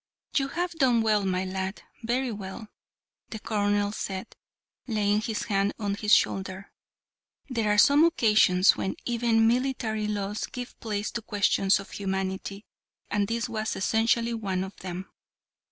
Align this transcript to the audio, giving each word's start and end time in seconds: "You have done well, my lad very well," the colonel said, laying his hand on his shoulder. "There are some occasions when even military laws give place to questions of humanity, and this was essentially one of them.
"You 0.35 0.47
have 0.47 0.71
done 0.71 1.03
well, 1.03 1.23
my 1.25 1.45
lad 1.45 1.83
very 2.01 2.31
well," 2.31 2.69
the 3.29 3.37
colonel 3.37 3.91
said, 3.91 4.35
laying 4.87 5.21
his 5.21 5.43
hand 5.43 5.73
on 5.77 5.93
his 5.93 6.11
shoulder. 6.11 6.73
"There 7.51 7.71
are 7.71 7.77
some 7.77 8.03
occasions 8.03 8.75
when 8.75 8.95
even 9.05 9.47
military 9.47 10.07
laws 10.07 10.47
give 10.47 10.79
place 10.79 11.11
to 11.11 11.21
questions 11.21 11.79
of 11.79 11.91
humanity, 11.91 12.65
and 13.11 13.27
this 13.27 13.47
was 13.47 13.75
essentially 13.75 14.33
one 14.33 14.63
of 14.63 14.75
them. 14.77 15.05